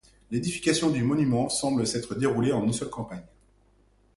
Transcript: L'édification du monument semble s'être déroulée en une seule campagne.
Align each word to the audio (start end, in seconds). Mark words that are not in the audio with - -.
L'édification 0.31 0.89
du 0.89 1.03
monument 1.03 1.47
semble 1.47 1.85
s'être 1.85 2.15
déroulée 2.17 2.51
en 2.51 2.63
une 2.63 2.73
seule 2.73 2.89
campagne. 2.89 3.23